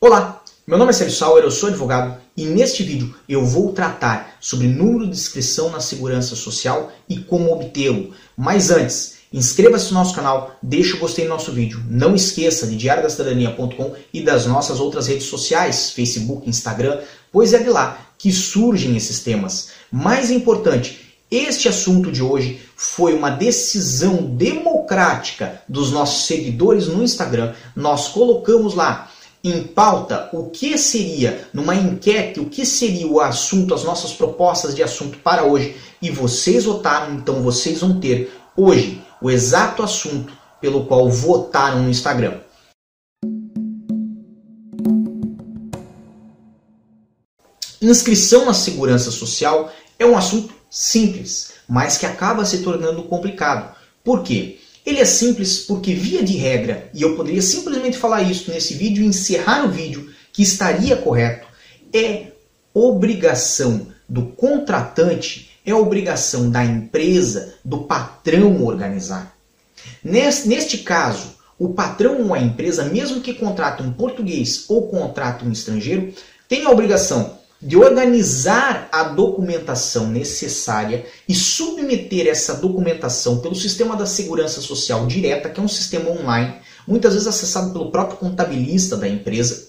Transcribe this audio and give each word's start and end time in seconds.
Olá, 0.00 0.44
meu 0.64 0.78
nome 0.78 0.90
é 0.90 0.92
Sérgio 0.92 1.16
Sauer, 1.16 1.42
eu 1.42 1.50
sou 1.50 1.68
advogado 1.68 2.20
e 2.36 2.44
neste 2.44 2.84
vídeo 2.84 3.16
eu 3.28 3.44
vou 3.44 3.72
tratar 3.72 4.36
sobre 4.38 4.68
número 4.68 5.06
de 5.06 5.16
inscrição 5.16 5.70
na 5.70 5.80
Segurança 5.80 6.36
Social 6.36 6.92
e 7.08 7.16
como 7.18 7.52
obtê-lo. 7.52 8.12
Mas 8.36 8.70
antes, 8.70 9.16
inscreva-se 9.32 9.88
no 9.88 9.98
nosso 9.98 10.14
canal, 10.14 10.56
deixe 10.62 10.94
o 10.94 11.00
gostei 11.00 11.24
no 11.24 11.30
nosso 11.30 11.50
vídeo. 11.50 11.82
Não 11.90 12.14
esqueça 12.14 12.64
de 12.68 12.76
diariodacidadania.com 12.76 13.94
e 14.14 14.22
das 14.22 14.46
nossas 14.46 14.78
outras 14.78 15.08
redes 15.08 15.26
sociais, 15.26 15.90
Facebook, 15.90 16.48
Instagram, 16.48 17.00
pois 17.32 17.52
é 17.52 17.58
de 17.58 17.68
lá 17.68 18.12
que 18.16 18.30
surgem 18.30 18.96
esses 18.96 19.18
temas. 19.18 19.70
Mais 19.90 20.30
importante, 20.30 21.16
este 21.28 21.68
assunto 21.68 22.12
de 22.12 22.22
hoje 22.22 22.60
foi 22.76 23.14
uma 23.14 23.30
decisão 23.30 24.24
democrática 24.36 25.60
dos 25.68 25.90
nossos 25.90 26.28
seguidores 26.28 26.86
no 26.86 27.02
Instagram. 27.02 27.52
Nós 27.74 28.06
colocamos 28.06 28.74
lá 28.74 29.10
em 29.50 29.62
pauta 29.62 30.28
o 30.32 30.50
que 30.50 30.76
seria, 30.76 31.48
numa 31.52 31.74
enquete, 31.74 32.40
o 32.40 32.46
que 32.46 32.64
seria 32.66 33.06
o 33.06 33.20
assunto, 33.20 33.74
as 33.74 33.84
nossas 33.84 34.12
propostas 34.12 34.74
de 34.74 34.82
assunto 34.82 35.18
para 35.18 35.44
hoje. 35.44 35.76
E 36.00 36.10
vocês 36.10 36.64
votaram, 36.64 37.14
então 37.14 37.42
vocês 37.42 37.80
vão 37.80 37.98
ter 37.98 38.32
hoje 38.56 39.02
o 39.20 39.30
exato 39.30 39.82
assunto 39.82 40.32
pelo 40.60 40.86
qual 40.86 41.08
votaram 41.08 41.82
no 41.82 41.90
Instagram. 41.90 42.40
Inscrição 47.80 48.44
na 48.44 48.54
segurança 48.54 49.10
social 49.10 49.72
é 49.98 50.04
um 50.04 50.16
assunto 50.16 50.52
simples, 50.68 51.52
mas 51.68 51.96
que 51.96 52.06
acaba 52.06 52.44
se 52.44 52.58
tornando 52.58 53.04
complicado. 53.04 53.74
Por 54.02 54.22
quê? 54.22 54.58
Ele 54.88 55.00
é 55.00 55.04
simples 55.04 55.58
porque, 55.58 55.92
via 55.92 56.22
de 56.22 56.34
regra, 56.38 56.88
e 56.94 57.02
eu 57.02 57.14
poderia 57.14 57.42
simplesmente 57.42 57.98
falar 57.98 58.22
isso 58.22 58.50
nesse 58.50 58.72
vídeo 58.72 59.04
e 59.04 59.06
encerrar 59.06 59.66
o 59.66 59.68
vídeo, 59.68 60.08
que 60.32 60.42
estaria 60.42 60.96
correto, 60.96 61.46
é 61.92 62.28
obrigação 62.72 63.88
do 64.08 64.22
contratante, 64.28 65.50
é 65.66 65.74
obrigação 65.74 66.48
da 66.48 66.64
empresa, 66.64 67.56
do 67.62 67.80
patrão 67.80 68.64
organizar. 68.64 69.36
Neste 70.02 70.78
caso, 70.78 71.34
o 71.58 71.68
patrão 71.74 72.22
ou 72.26 72.32
a 72.32 72.40
empresa, 72.40 72.84
mesmo 72.84 73.20
que 73.20 73.34
contrate 73.34 73.82
um 73.82 73.92
português 73.92 74.64
ou 74.70 74.88
contrate 74.88 75.44
um 75.44 75.52
estrangeiro, 75.52 76.14
tem 76.48 76.64
a 76.64 76.70
obrigação 76.70 77.37
de 77.60 77.76
organizar 77.76 78.88
a 78.92 79.02
documentação 79.02 80.06
necessária 80.06 81.04
e 81.28 81.34
submeter 81.34 82.28
essa 82.28 82.54
documentação 82.54 83.38
pelo 83.40 83.54
sistema 83.54 83.96
da 83.96 84.06
segurança 84.06 84.60
social 84.60 85.06
direta, 85.06 85.50
que 85.50 85.58
é 85.58 85.62
um 85.62 85.68
sistema 85.68 86.10
online, 86.10 86.54
muitas 86.86 87.14
vezes 87.14 87.26
acessado 87.26 87.72
pelo 87.72 87.90
próprio 87.90 88.16
contabilista 88.16 88.96
da 88.96 89.08
empresa, 89.08 89.68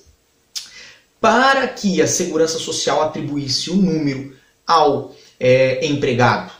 para 1.19 1.67
que 1.67 2.01
a 2.01 2.07
segurança 2.07 2.59
social 2.59 3.01
atribuísse 3.01 3.71
o 3.71 3.75
número 3.75 4.35
ao 4.65 5.15
é, 5.39 5.85
empregado. 5.87 6.51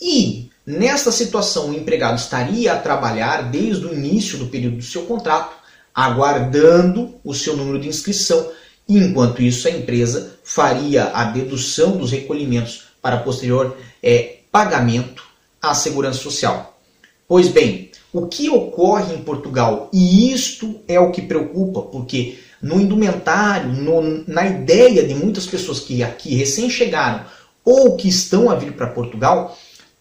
E 0.00 0.48
nesta 0.64 1.12
situação, 1.12 1.68
o 1.70 1.74
empregado 1.74 2.16
estaria 2.16 2.72
a 2.72 2.78
trabalhar 2.78 3.50
desde 3.50 3.84
o 3.84 3.92
início 3.92 4.38
do 4.38 4.46
período 4.46 4.78
do 4.78 4.82
seu 4.82 5.02
contrato, 5.02 5.54
aguardando 5.94 7.20
o 7.22 7.34
seu 7.34 7.54
número 7.54 7.78
de 7.78 7.88
inscrição 7.88 8.50
Enquanto 8.88 9.42
isso, 9.42 9.68
a 9.68 9.70
empresa 9.70 10.38
faria 10.42 11.04
a 11.14 11.24
dedução 11.24 11.96
dos 11.96 12.10
recolhimentos 12.10 12.84
para 13.00 13.18
posterior 13.18 13.76
é, 14.02 14.38
pagamento 14.50 15.22
à 15.62 15.74
segurança 15.74 16.18
social. 16.18 16.78
Pois 17.28 17.48
bem, 17.48 17.90
o 18.12 18.26
que 18.26 18.50
ocorre 18.50 19.14
em 19.14 19.22
Portugal, 19.22 19.88
e 19.92 20.32
isto 20.32 20.80
é 20.88 20.98
o 20.98 21.12
que 21.12 21.22
preocupa, 21.22 21.82
porque 21.82 22.40
no 22.60 22.80
indumentário, 22.80 23.72
no, 23.72 24.24
na 24.26 24.46
ideia 24.46 25.06
de 25.06 25.14
muitas 25.14 25.46
pessoas 25.46 25.80
que 25.80 26.02
aqui 26.02 26.34
recém 26.34 26.68
chegaram 26.68 27.24
ou 27.64 27.96
que 27.96 28.08
estão 28.08 28.50
a 28.50 28.56
vir 28.56 28.72
para 28.72 28.88
Portugal, 28.88 29.56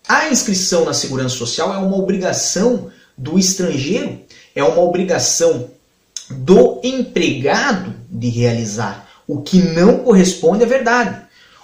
a 0.08 0.30
inscrição 0.30 0.86
na 0.86 0.94
segurança 0.94 1.36
social 1.36 1.72
é 1.72 1.78
uma 1.78 1.98
obrigação 1.98 2.90
do 3.16 3.38
estrangeiro, 3.38 4.20
é 4.56 4.64
uma 4.64 4.82
obrigação 4.82 5.70
do 6.30 6.80
empregado 6.84 7.96
de 8.10 8.30
realizar, 8.30 9.10
o 9.28 9.42
que 9.42 9.60
não 9.60 10.00
corresponde 10.00 10.64
à 10.64 10.68
verdade. 10.68 11.22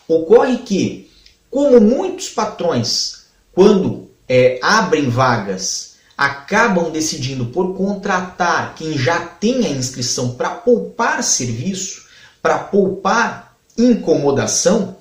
Ocorre 0.08 0.60
que, 0.60 1.12
como 1.50 1.80
muitos 1.80 2.30
patrões, 2.30 3.26
quando 3.54 4.10
é, 4.28 4.60
abrem 4.62 5.10
vagas, 5.10 5.96
acabam 6.18 6.92
decidindo 6.92 7.48
por 7.48 7.76
contratar 7.76 8.76
quem 8.76 8.98
já 8.98 9.20
tem 9.20 9.66
a 9.66 9.70
inscrição 9.70 10.36
para 10.36 10.50
poupar 10.50 11.22
serviço, 11.24 12.06
para 12.42 12.60
poupar 12.60 13.56
incomodação, 13.78 14.98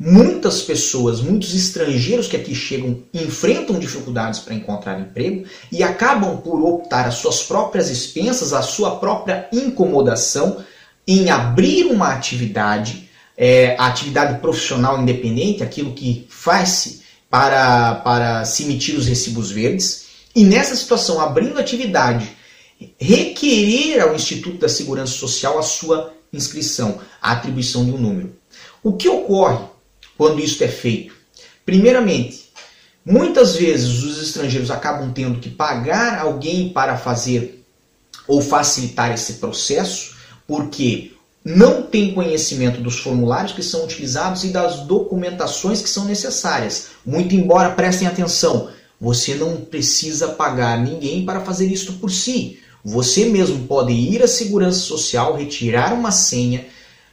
Muitas 0.00 0.62
pessoas, 0.62 1.20
muitos 1.20 1.52
estrangeiros 1.52 2.28
que 2.28 2.36
aqui 2.36 2.54
chegam, 2.54 3.02
enfrentam 3.12 3.80
dificuldades 3.80 4.38
para 4.38 4.54
encontrar 4.54 5.00
emprego 5.00 5.44
e 5.72 5.82
acabam 5.82 6.40
por 6.40 6.62
optar 6.62 7.08
as 7.08 7.16
suas 7.16 7.42
próprias 7.42 7.90
expensas, 7.90 8.52
a 8.52 8.62
sua 8.62 9.00
própria 9.00 9.48
incomodação 9.52 10.64
em 11.04 11.30
abrir 11.30 11.86
uma 11.86 12.12
atividade, 12.12 13.10
é, 13.36 13.74
a 13.76 13.88
atividade 13.88 14.40
profissional 14.40 15.02
independente, 15.02 15.64
aquilo 15.64 15.92
que 15.92 16.28
faz-se 16.30 17.02
para, 17.28 17.96
para 17.96 18.44
se 18.44 18.62
emitir 18.62 18.96
os 18.96 19.08
recibos 19.08 19.50
verdes, 19.50 20.06
e 20.32 20.44
nessa 20.44 20.76
situação, 20.76 21.20
abrindo 21.20 21.58
atividade, 21.58 22.36
requerer 22.96 24.00
ao 24.00 24.14
Instituto 24.14 24.58
da 24.58 24.68
Segurança 24.68 25.14
Social 25.14 25.58
a 25.58 25.62
sua 25.62 26.14
inscrição, 26.32 27.00
a 27.20 27.32
atribuição 27.32 27.84
de 27.84 27.90
um 27.90 27.98
número. 27.98 28.36
O 28.80 28.92
que 28.92 29.08
ocorre 29.08 29.58
quando 30.18 30.40
isso 30.40 30.62
é 30.62 30.68
feito? 30.68 31.14
Primeiramente, 31.64 32.50
muitas 33.04 33.56
vezes 33.56 34.02
os 34.02 34.20
estrangeiros 34.20 34.70
acabam 34.70 35.12
tendo 35.12 35.38
que 35.38 35.48
pagar 35.48 36.18
alguém 36.18 36.70
para 36.70 36.98
fazer 36.98 37.64
ou 38.26 38.42
facilitar 38.42 39.12
esse 39.12 39.34
processo, 39.34 40.16
porque 40.46 41.12
não 41.44 41.82
tem 41.82 42.12
conhecimento 42.12 42.80
dos 42.80 42.98
formulários 42.98 43.52
que 43.52 43.62
são 43.62 43.84
utilizados 43.84 44.44
e 44.44 44.48
das 44.48 44.80
documentações 44.80 45.80
que 45.80 45.88
são 45.88 46.04
necessárias. 46.04 46.88
Muito 47.06 47.34
embora 47.34 47.70
prestem 47.70 48.08
atenção, 48.08 48.70
você 49.00 49.34
não 49.34 49.56
precisa 49.56 50.28
pagar 50.28 50.78
ninguém 50.78 51.24
para 51.24 51.40
fazer 51.40 51.66
isto 51.66 51.94
por 51.94 52.10
si. 52.10 52.58
Você 52.84 53.26
mesmo 53.26 53.66
pode 53.66 53.92
ir 53.92 54.22
à 54.22 54.28
segurança 54.28 54.80
social, 54.80 55.36
retirar 55.36 55.92
uma 55.92 56.10
senha, 56.10 56.66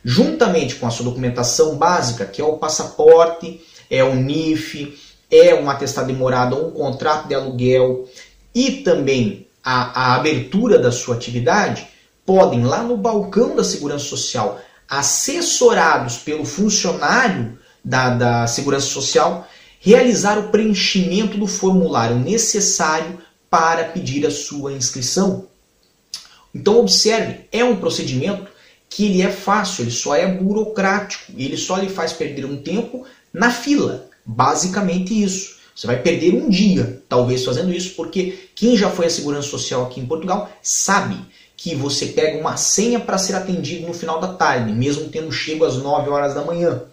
juntamente 0.08 0.76
com 0.76 0.86
a 0.86 0.92
sua 0.92 1.06
documentação 1.06 1.76
básica, 1.78 2.28
que 2.28 2.40
é 2.40 2.46
o 2.46 2.58
passaporte, 2.58 3.60
é 3.90 4.04
o 4.04 4.14
NIF, 4.14 4.96
é 5.32 5.56
um 5.56 5.68
atestado 5.68 6.06
de 6.06 6.14
morada 6.14 6.56
ou 6.56 6.68
um 6.68 6.72
contrato 6.72 7.28
de 7.28 7.34
aluguel 7.34 8.08
e 8.54 8.84
também 8.84 9.48
a, 9.64 10.12
a 10.12 10.16
abertura 10.16 10.78
da 10.78 10.92
sua 10.92 11.16
atividade, 11.16 11.88
podem 12.24 12.64
lá 12.64 12.84
no 12.84 12.96
balcão 12.96 13.56
da 13.56 13.64
Segurança 13.64 14.06
Social, 14.06 14.62
assessorados 14.88 16.18
pelo 16.18 16.46
funcionário 16.46 17.58
da, 17.84 18.10
da 18.12 18.48
Segurança 18.48 18.86
Social, 18.86 19.48
realizar 19.80 20.38
o 20.38 20.50
preenchimento 20.50 21.36
do 21.36 21.48
formulário 21.48 22.18
necessário 22.18 23.20
para 23.50 23.86
pedir 23.86 24.26
a 24.28 24.32
sua 24.32 24.72
inscrição. 24.72 25.48
Então 26.54 26.80
observe, 26.80 27.46
é 27.52 27.64
um 27.64 27.76
procedimento 27.76 28.55
que 28.90 29.06
ele 29.06 29.22
é 29.22 29.30
fácil, 29.30 29.84
ele 29.84 29.92
só 29.92 30.16
é 30.16 30.28
burocrático, 30.28 31.32
ele 31.38 31.58
só 31.58 31.78
lhe 31.78 31.90
faz 31.90 32.14
perder 32.14 32.46
um 32.46 32.58
tempo 32.58 33.06
na 33.34 33.52
fila. 33.52 34.08
Basicamente 34.26 35.22
isso. 35.22 35.56
Você 35.76 35.88
vai 35.88 36.02
perder 36.02 36.34
um 36.34 36.50
dia, 36.50 37.02
talvez, 37.10 37.44
fazendo 37.44 37.74
isso, 37.74 37.96
porque 37.96 38.50
quem 38.56 38.78
já 38.78 38.90
foi 38.90 39.08
à 39.08 39.10
Segurança 39.10 39.50
Social 39.50 39.86
aqui 39.86 40.00
em 40.00 40.06
Portugal 40.06 40.50
sabe 40.62 41.18
que 41.58 41.76
você 41.76 42.08
pega 42.08 42.40
uma 42.40 42.56
senha 42.56 43.00
para 43.00 43.18
ser 43.18 43.36
atendido 43.36 43.86
no 43.88 43.94
final 43.94 44.22
da 44.22 44.34
tarde, 44.34 44.72
mesmo 44.72 45.10
tendo 45.10 45.32
chego 45.32 45.66
às 45.66 45.76
9 45.76 46.10
horas 46.10 46.34
da 46.34 46.44
manhã. 46.44 46.84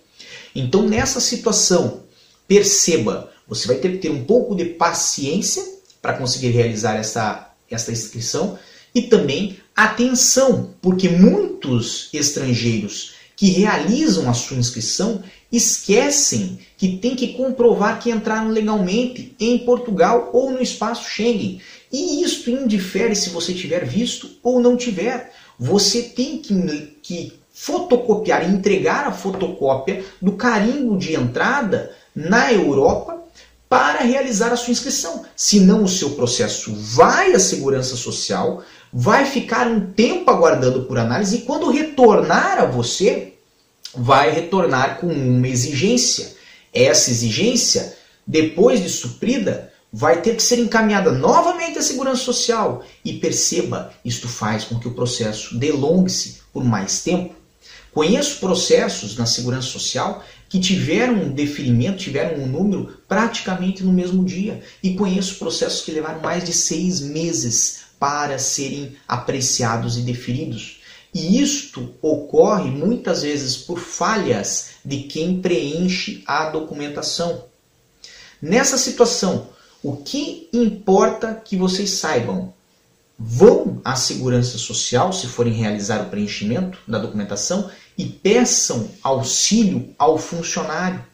Então, 0.54 0.88
nessa 0.88 1.20
situação, 1.20 2.02
perceba, 2.48 3.30
você 3.46 3.68
vai 3.68 3.76
ter 3.76 3.92
que 3.92 3.98
ter 3.98 4.10
um 4.10 4.24
pouco 4.24 4.54
de 4.54 4.64
paciência 4.64 5.62
para 6.00 6.14
conseguir 6.14 6.48
realizar 6.48 6.96
essa, 6.96 7.52
essa 7.70 7.92
inscrição 7.92 8.58
e 8.94 9.02
também 9.02 9.56
atenção, 9.74 10.74
porque 10.80 11.08
muitos 11.08 12.08
estrangeiros 12.12 13.14
que 13.36 13.50
realizam 13.50 14.28
a 14.28 14.34
sua 14.34 14.56
inscrição 14.56 15.22
esquecem 15.50 16.58
que 16.76 16.96
tem 16.96 17.14
que 17.14 17.34
comprovar 17.34 18.00
que 18.00 18.10
entraram 18.10 18.48
legalmente 18.48 19.34
em 19.38 19.58
Portugal 19.58 20.30
ou 20.32 20.50
no 20.50 20.62
espaço 20.62 21.08
Schengen. 21.08 21.60
E 21.92 22.22
isso 22.22 22.50
indifere 22.50 23.14
se 23.14 23.30
você 23.30 23.52
tiver 23.52 23.84
visto 23.84 24.30
ou 24.42 24.60
não 24.60 24.76
tiver. 24.76 25.32
Você 25.58 26.02
tem 26.02 26.38
que, 26.38 26.96
que 27.02 27.32
fotocopiar 27.52 28.48
e 28.48 28.54
entregar 28.54 29.06
a 29.06 29.12
fotocópia 29.12 30.04
do 30.20 30.32
carimbo 30.32 30.96
de 30.96 31.14
entrada 31.14 31.94
na 32.14 32.52
Europa 32.52 33.21
para 33.72 34.02
realizar 34.02 34.52
a 34.52 34.56
sua 34.56 34.70
inscrição. 34.70 35.24
Senão 35.34 35.82
o 35.82 35.88
seu 35.88 36.10
processo 36.10 36.74
vai 36.74 37.32
à 37.32 37.38
segurança 37.38 37.96
social, 37.96 38.62
vai 38.92 39.24
ficar 39.24 39.66
um 39.66 39.92
tempo 39.92 40.30
aguardando 40.30 40.82
por 40.82 40.98
análise 40.98 41.36
e 41.36 41.40
quando 41.40 41.70
retornar 41.70 42.58
a 42.58 42.66
você, 42.66 43.32
vai 43.94 44.30
retornar 44.30 45.00
com 45.00 45.06
uma 45.06 45.48
exigência. 45.48 46.34
Essa 46.70 47.10
exigência, 47.10 47.96
depois 48.26 48.82
de 48.82 48.90
suprida, 48.90 49.72
vai 49.90 50.20
ter 50.20 50.36
que 50.36 50.42
ser 50.42 50.58
encaminhada 50.58 51.10
novamente 51.10 51.78
à 51.78 51.82
segurança 51.82 52.24
social. 52.24 52.84
E 53.02 53.14
perceba, 53.14 53.90
isto 54.04 54.28
faz 54.28 54.64
com 54.64 54.78
que 54.78 54.88
o 54.88 54.94
processo 54.94 55.58
delongue-se 55.58 56.42
por 56.52 56.62
mais 56.62 57.02
tempo. 57.02 57.34
Conheço 57.90 58.38
processos 58.38 59.16
na 59.16 59.24
segurança 59.24 59.68
social 59.68 60.22
que 60.52 60.60
tiveram 60.60 61.14
um 61.14 61.32
deferimento, 61.32 61.96
tiveram 61.96 62.42
um 62.42 62.46
número 62.46 62.98
praticamente 63.08 63.82
no 63.82 63.90
mesmo 63.90 64.22
dia. 64.22 64.62
E 64.82 64.92
conheço 64.92 65.38
processos 65.38 65.80
que 65.80 65.90
levaram 65.90 66.20
mais 66.20 66.44
de 66.44 66.52
seis 66.52 67.00
meses 67.00 67.84
para 67.98 68.38
serem 68.38 68.94
apreciados 69.08 69.96
e 69.96 70.02
deferidos. 70.02 70.82
E 71.14 71.40
isto 71.40 71.94
ocorre 72.02 72.70
muitas 72.70 73.22
vezes 73.22 73.56
por 73.56 73.78
falhas 73.78 74.72
de 74.84 75.04
quem 75.04 75.40
preenche 75.40 76.22
a 76.26 76.50
documentação. 76.50 77.44
Nessa 78.38 78.76
situação, 78.76 79.48
o 79.82 79.96
que 79.96 80.50
importa 80.52 81.32
que 81.32 81.56
vocês 81.56 81.92
saibam? 81.92 82.52
Vão 83.18 83.80
à 83.82 83.96
segurança 83.96 84.58
social 84.58 85.14
se 85.14 85.28
forem 85.28 85.54
realizar 85.54 86.02
o 86.02 86.10
preenchimento 86.10 86.78
da 86.86 86.98
documentação 86.98 87.70
e 87.96 88.04
peçam 88.04 88.88
auxílio 89.02 89.94
ao 89.98 90.18
funcionário, 90.18 91.04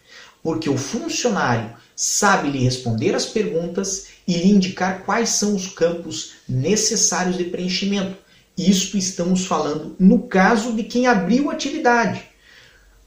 porque 0.43 0.71
o 0.71 0.77
funcionário 0.77 1.77
sabe 1.95 2.51
lhe 2.51 2.59
responder 2.59 3.15
as 3.15 3.27
perguntas 3.27 4.07
e 4.27 4.35
lhe 4.35 4.51
indicar 4.51 5.05
quais 5.05 5.31
são 5.31 5.55
os 5.55 5.67
campos 5.67 6.35
necessários 6.49 7.37
de 7.37 7.45
preenchimento. 7.45 8.17
Isto 8.57 8.97
estamos 8.97 9.47
falando 9.47 9.97
no 9.99 10.23
caso 10.23 10.73
de 10.73 10.85
quem 10.85 11.07
abriu 11.07 11.51
atividade. 11.51 12.23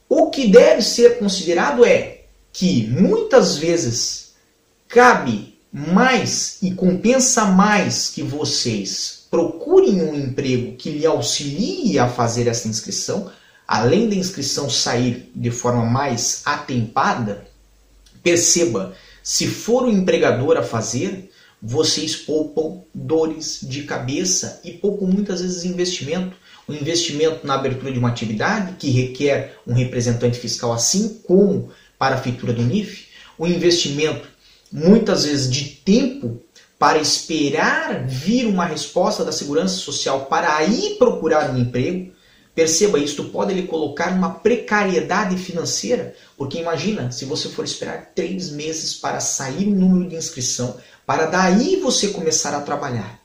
O 0.09 0.29
que 0.29 0.47
deve 0.47 0.81
ser 0.81 1.19
considerado 1.19 1.85
é 1.85 2.25
que 2.51 2.87
muitas 2.87 3.57
vezes 3.57 4.33
cabe 4.87 5.57
mais 5.71 6.57
e 6.61 6.71
compensa 6.71 7.45
mais 7.45 8.09
que 8.09 8.21
vocês 8.21 9.25
procurem 9.31 10.01
um 10.01 10.13
emprego 10.13 10.75
que 10.75 10.89
lhe 10.89 11.05
auxilie 11.05 11.97
a 11.97 12.09
fazer 12.09 12.47
essa 12.47 12.67
inscrição 12.67 13.31
além 13.71 14.09
da 14.09 14.15
inscrição 14.15 14.69
sair 14.69 15.31
de 15.33 15.49
forma 15.49 15.85
mais 15.85 16.41
atempada, 16.43 17.47
perceba, 18.21 18.93
se 19.23 19.47
for 19.47 19.85
o 19.85 19.89
empregador 19.89 20.57
a 20.57 20.61
fazer, 20.61 21.31
vocês 21.61 22.13
poupam 22.13 22.81
dores 22.93 23.59
de 23.61 23.83
cabeça 23.83 24.59
e 24.65 24.73
poupam 24.73 25.05
muitas 25.05 25.39
vezes 25.39 25.63
investimento. 25.63 26.35
O 26.67 26.73
investimento 26.73 27.47
na 27.47 27.53
abertura 27.53 27.93
de 27.93 27.97
uma 27.97 28.09
atividade 28.09 28.75
que 28.75 28.89
requer 28.89 29.57
um 29.65 29.73
representante 29.73 30.37
fiscal, 30.37 30.73
assim 30.73 31.21
como 31.25 31.71
para 31.97 32.15
a 32.15 32.21
feitura 32.21 32.51
do 32.51 32.63
NIF, 32.63 33.07
o 33.37 33.47
investimento 33.47 34.27
muitas 34.69 35.23
vezes 35.23 35.49
de 35.49 35.63
tempo 35.63 36.41
para 36.77 36.99
esperar 36.99 38.05
vir 38.05 38.47
uma 38.47 38.65
resposta 38.65 39.23
da 39.23 39.31
segurança 39.31 39.75
social 39.75 40.25
para 40.25 40.57
aí 40.57 40.97
procurar 40.99 41.49
um 41.51 41.57
emprego, 41.57 42.11
Perceba, 42.53 42.99
isto 42.99 43.25
pode 43.25 43.53
lhe 43.53 43.63
colocar 43.63 44.11
numa 44.11 44.29
precariedade 44.29 45.37
financeira, 45.37 46.13
porque 46.37 46.59
imagina 46.59 47.11
se 47.11 47.23
você 47.23 47.47
for 47.47 47.63
esperar 47.63 48.11
três 48.13 48.49
meses 48.49 48.93
para 48.93 49.21
sair 49.21 49.67
o 49.67 49.75
número 49.75 50.09
de 50.09 50.17
inscrição, 50.17 50.75
para 51.05 51.27
daí 51.27 51.77
você 51.77 52.09
começar 52.09 52.53
a 52.53 52.61
trabalhar. 52.61 53.21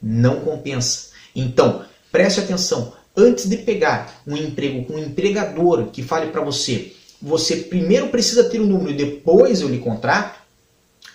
Não 0.00 0.40
compensa. 0.40 1.10
Então, 1.36 1.84
preste 2.10 2.40
atenção, 2.40 2.94
antes 3.16 3.48
de 3.48 3.58
pegar 3.58 4.22
um 4.26 4.36
emprego 4.36 4.84
com 4.86 4.94
um 4.94 5.04
empregador 5.04 5.88
que 5.88 6.02
fale 6.02 6.30
para 6.30 6.42
você, 6.42 6.94
você 7.20 7.56
primeiro 7.56 8.08
precisa 8.08 8.44
ter 8.44 8.58
o 8.58 8.64
um 8.64 8.66
número, 8.66 8.96
depois 8.96 9.60
eu 9.60 9.68
lhe 9.68 9.78
contrato, 9.78 10.40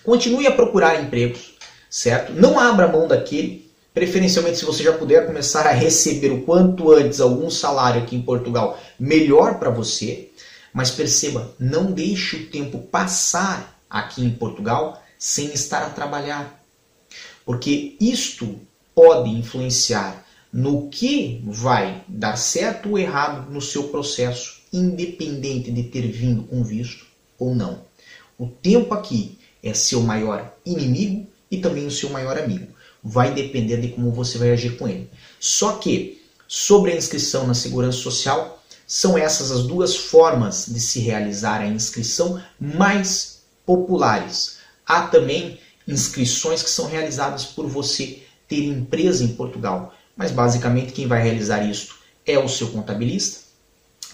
continue 0.04 0.46
a 0.46 0.52
procurar 0.52 1.02
empregos, 1.02 1.56
certo? 1.90 2.32
Não 2.32 2.58
abra 2.58 2.88
mão 2.88 3.06
daquele 3.06 3.67
Preferencialmente, 3.98 4.58
se 4.58 4.64
você 4.64 4.84
já 4.84 4.92
puder 4.92 5.26
começar 5.26 5.66
a 5.66 5.72
receber 5.72 6.30
o 6.30 6.42
quanto 6.42 6.92
antes 6.92 7.20
algum 7.20 7.50
salário 7.50 8.00
aqui 8.00 8.14
em 8.14 8.22
Portugal, 8.22 8.78
melhor 8.96 9.58
para 9.58 9.70
você. 9.70 10.30
Mas 10.72 10.88
perceba, 10.88 11.52
não 11.58 11.90
deixe 11.90 12.36
o 12.36 12.46
tempo 12.46 12.78
passar 12.78 13.76
aqui 13.90 14.22
em 14.24 14.30
Portugal 14.30 15.02
sem 15.18 15.52
estar 15.52 15.82
a 15.82 15.90
trabalhar. 15.90 16.64
Porque 17.44 17.96
isto 18.00 18.60
pode 18.94 19.30
influenciar 19.30 20.24
no 20.52 20.88
que 20.88 21.42
vai 21.44 22.04
dar 22.06 22.36
certo 22.36 22.90
ou 22.90 22.98
errado 23.00 23.50
no 23.50 23.60
seu 23.60 23.88
processo, 23.88 24.62
independente 24.72 25.72
de 25.72 25.82
ter 25.82 26.06
vindo 26.06 26.44
com 26.44 26.62
visto 26.62 27.04
ou 27.36 27.52
não. 27.52 27.80
O 28.38 28.46
tempo 28.46 28.94
aqui 28.94 29.40
é 29.60 29.74
seu 29.74 30.02
maior 30.02 30.54
inimigo 30.64 31.26
e 31.50 31.58
também 31.58 31.84
o 31.84 31.90
seu 31.90 32.10
maior 32.10 32.38
amigo 32.38 32.77
vai 33.02 33.32
depender 33.32 33.78
de 33.78 33.88
como 33.88 34.10
você 34.10 34.38
vai 34.38 34.50
agir 34.50 34.76
com 34.76 34.88
ele. 34.88 35.10
Só 35.38 35.72
que, 35.72 36.22
sobre 36.46 36.92
a 36.92 36.96
inscrição 36.96 37.46
na 37.46 37.54
Segurança 37.54 37.98
Social, 37.98 38.62
são 38.86 39.18
essas 39.18 39.50
as 39.50 39.64
duas 39.64 39.94
formas 39.94 40.66
de 40.66 40.80
se 40.80 41.00
realizar 41.00 41.60
a 41.60 41.66
inscrição 41.66 42.42
mais 42.58 43.40
populares. 43.66 44.58
Há 44.86 45.02
também 45.02 45.60
inscrições 45.86 46.62
que 46.62 46.70
são 46.70 46.86
realizadas 46.86 47.44
por 47.44 47.66
você 47.66 48.22
ter 48.48 48.64
empresa 48.64 49.22
em 49.22 49.28
Portugal, 49.28 49.94
mas 50.16 50.30
basicamente 50.30 50.92
quem 50.92 51.06
vai 51.06 51.22
realizar 51.22 51.62
isso 51.62 51.96
é 52.26 52.38
o 52.38 52.48
seu 52.48 52.68
contabilista 52.68 53.40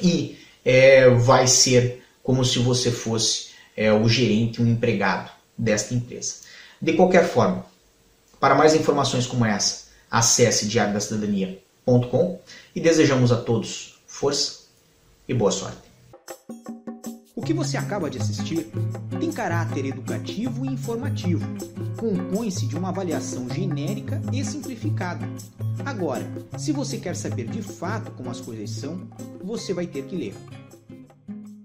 e 0.00 0.38
é, 0.64 1.08
vai 1.10 1.46
ser 1.46 2.02
como 2.22 2.44
se 2.44 2.58
você 2.58 2.90
fosse 2.90 3.48
é, 3.76 3.92
o 3.92 4.08
gerente, 4.08 4.60
um 4.60 4.66
empregado 4.66 5.30
desta 5.56 5.94
empresa. 5.94 6.36
De 6.80 6.94
qualquer 6.94 7.28
forma, 7.28 7.64
para 8.44 8.54
mais 8.54 8.74
informações 8.74 9.26
como 9.26 9.42
essa, 9.46 9.86
acesse 10.10 10.68
diariodacidadania.com 10.68 12.40
e 12.74 12.78
desejamos 12.78 13.32
a 13.32 13.38
todos 13.38 13.98
força 14.06 14.64
e 15.26 15.32
boa 15.32 15.50
sorte. 15.50 15.78
O 17.34 17.40
que 17.40 17.54
você 17.54 17.78
acaba 17.78 18.10
de 18.10 18.18
assistir 18.18 18.70
tem 19.18 19.32
caráter 19.32 19.86
educativo 19.86 20.66
e 20.66 20.68
informativo. 20.68 21.42
Compõe-se 21.96 22.66
de 22.66 22.76
uma 22.76 22.90
avaliação 22.90 23.48
genérica 23.48 24.20
e 24.30 24.44
simplificada. 24.44 25.26
Agora, 25.82 26.30
se 26.58 26.70
você 26.70 26.98
quer 26.98 27.16
saber 27.16 27.46
de 27.46 27.62
fato 27.62 28.10
como 28.10 28.30
as 28.30 28.42
coisas 28.42 28.68
são, 28.68 29.08
você 29.42 29.72
vai 29.72 29.86
ter 29.86 30.04
que 30.04 30.16
ler. 30.16 30.34